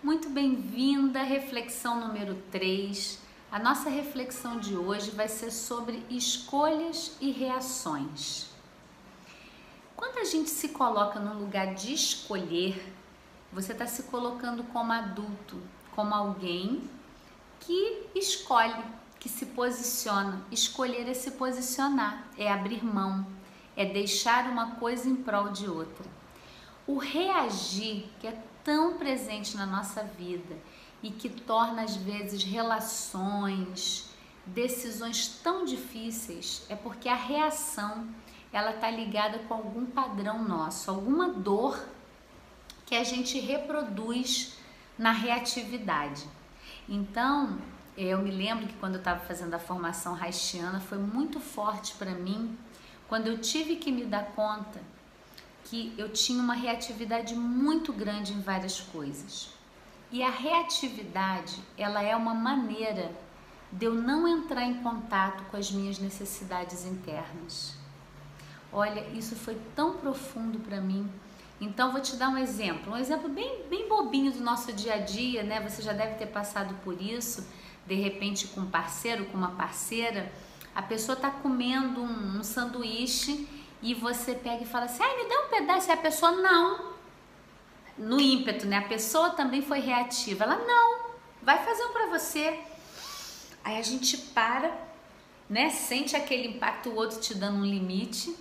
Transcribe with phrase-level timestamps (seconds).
[0.00, 3.18] Muito bem-vinda, reflexão número 3.
[3.50, 8.46] A nossa reflexão de hoje vai ser sobre escolhas e reações.
[9.96, 12.94] Quando a gente se coloca no lugar de escolher,
[13.52, 15.60] você está se colocando como adulto,
[15.96, 16.88] como alguém
[17.58, 18.84] que escolhe,
[19.18, 20.40] que se posiciona.
[20.52, 23.26] Escolher é se posicionar, é abrir mão,
[23.76, 26.06] é deixar uma coisa em prol de outra.
[26.88, 30.56] O reagir, que é tão presente na nossa vida
[31.02, 34.08] e que torna às vezes relações,
[34.46, 38.08] decisões tão difíceis, é porque a reação
[38.50, 41.78] ela está ligada com algum padrão nosso, alguma dor
[42.86, 44.56] que a gente reproduz
[44.98, 46.26] na reatividade.
[46.88, 47.58] Então,
[47.98, 52.12] eu me lembro que quando eu estava fazendo a formação haitiana foi muito forte para
[52.12, 52.56] mim
[53.06, 54.80] quando eu tive que me dar conta
[55.68, 59.50] que eu tinha uma reatividade muito grande em várias coisas.
[60.10, 63.12] E a reatividade, ela é uma maneira
[63.70, 67.74] de eu não entrar em contato com as minhas necessidades internas.
[68.72, 71.10] Olha, isso foi tão profundo para mim.
[71.60, 74.98] Então vou te dar um exemplo, um exemplo bem, bem bobinho do nosso dia a
[74.98, 75.60] dia, né?
[75.68, 77.46] Você já deve ter passado por isso,
[77.86, 80.32] de repente com um parceiro, com uma parceira,
[80.74, 83.48] a pessoa está comendo um, um sanduíche
[83.82, 86.92] e você pega e fala assim, me dá um pedaço, e a pessoa não.
[87.96, 88.78] No ímpeto, né?
[88.78, 90.44] A pessoa também foi reativa.
[90.44, 91.00] Ela, não,
[91.42, 92.58] vai fazer um para você.
[93.64, 94.72] Aí a gente para,
[95.48, 95.70] né?
[95.70, 98.34] Sente aquele impacto, o outro te dando um limite.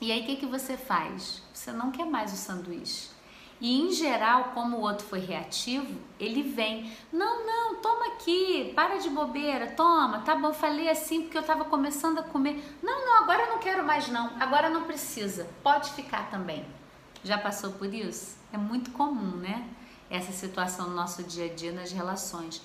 [0.00, 1.42] E aí o que, que você faz?
[1.52, 3.08] Você não quer mais o sanduíche.
[3.60, 8.96] E em geral, como o outro foi reativo, ele vem, não, não, toma aqui, para
[8.96, 12.64] de bobeira, toma, tá bom, falei assim porque eu estava começando a comer.
[12.82, 16.64] Não, não, agora eu não quero mais não, agora não precisa, pode ficar também.
[17.22, 18.38] Já passou por isso?
[18.50, 19.68] É muito comum, né?
[20.08, 22.62] Essa situação no nosso dia a dia nas relações.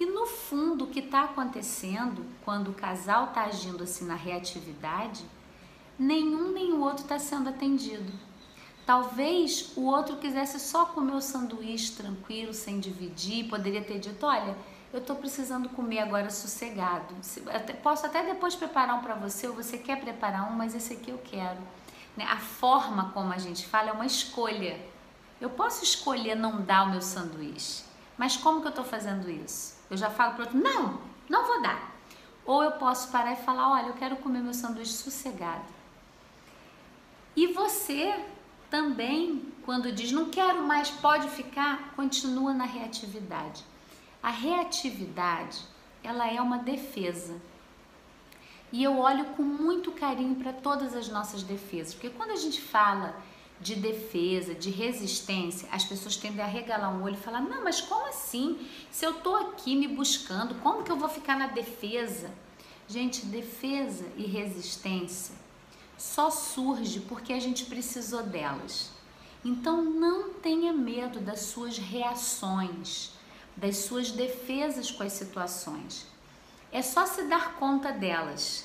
[0.00, 5.24] E no fundo, o que está acontecendo quando o casal está agindo assim na reatividade,
[5.96, 8.12] nenhum nem o outro está sendo atendido
[8.86, 14.56] Talvez o outro quisesse só comer o sanduíche tranquilo, sem dividir, poderia ter dito: olha,
[14.92, 17.14] eu estou precisando comer agora sossegado.
[17.82, 21.10] Posso até depois preparar um para você, ou você quer preparar um, mas esse aqui
[21.10, 21.60] eu quero.
[22.16, 22.24] Né?
[22.24, 24.78] A forma como a gente fala é uma escolha.
[25.40, 27.82] Eu posso escolher não dar o meu sanduíche,
[28.18, 29.78] mas como que eu estou fazendo isso?
[29.90, 31.94] Eu já falo para outro: não, não vou dar.
[32.44, 35.72] Ou eu posso parar e falar: olha, eu quero comer meu sanduíche sossegado.
[37.34, 38.14] E você
[38.70, 43.64] também, quando diz não quero mais, pode ficar, continua na reatividade.
[44.22, 45.58] A reatividade,
[46.02, 47.40] ela é uma defesa.
[48.72, 52.60] E eu olho com muito carinho para todas as nossas defesas, porque quando a gente
[52.60, 53.16] fala
[53.60, 57.80] de defesa, de resistência, as pessoas tendem a regalar um olho e falar: "Não, mas
[57.80, 58.68] como assim?
[58.90, 62.30] Se eu tô aqui me buscando, como que eu vou ficar na defesa?"
[62.88, 65.34] Gente, defesa e resistência
[65.96, 68.90] só surge porque a gente precisou delas.
[69.44, 73.10] Então não tenha medo das suas reações,
[73.56, 76.06] das suas defesas com as situações.
[76.72, 78.64] É só se dar conta delas.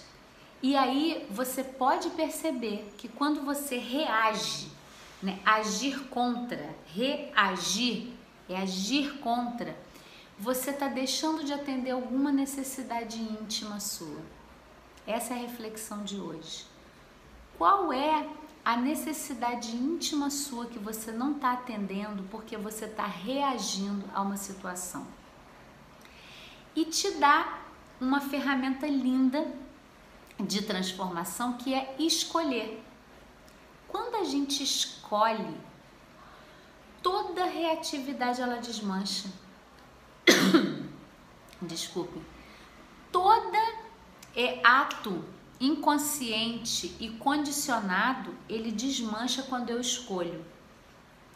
[0.61, 4.69] E aí você pode perceber que quando você reage,
[5.21, 8.13] né, agir contra, reagir,
[8.47, 9.77] é agir contra,
[10.37, 14.21] você está deixando de atender alguma necessidade íntima sua.
[15.05, 16.65] Essa é a reflexão de hoje.
[17.59, 18.25] Qual é
[18.63, 24.37] a necessidade íntima sua que você não está atendendo porque você está reagindo a uma
[24.37, 25.05] situação?
[26.73, 27.59] E te dá
[27.99, 29.45] uma ferramenta linda
[30.39, 32.81] de transformação que é escolher.
[33.89, 35.57] Quando a gente escolhe,
[37.03, 39.27] toda reatividade ela desmancha.
[41.61, 42.21] Desculpe.
[43.11, 43.57] Toda
[44.33, 45.25] é ato
[45.59, 50.43] inconsciente e condicionado, ele desmancha quando eu escolho.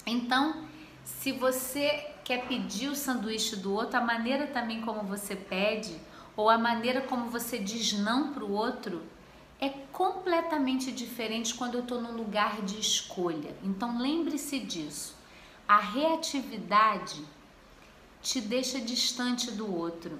[0.05, 0.65] Então,
[1.03, 5.99] se você quer pedir o sanduíche do outro, a maneira também como você pede,
[6.35, 9.03] ou a maneira como você diz não para o outro,
[9.59, 13.55] é completamente diferente quando eu estou no lugar de escolha.
[13.63, 15.15] Então, lembre-se disso.
[15.67, 17.23] A reatividade
[18.21, 20.17] te deixa distante do outro,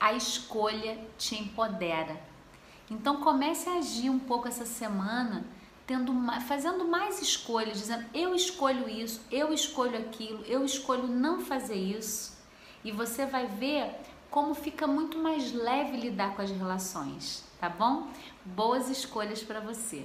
[0.00, 2.31] a escolha te empodera.
[2.92, 5.46] Então comece a agir um pouco essa semana,
[5.86, 6.12] tendo
[6.46, 12.36] fazendo mais escolhas, dizendo eu escolho isso, eu escolho aquilo, eu escolho não fazer isso.
[12.84, 13.94] E você vai ver
[14.30, 18.08] como fica muito mais leve lidar com as relações, tá bom?
[18.44, 20.04] Boas escolhas para você.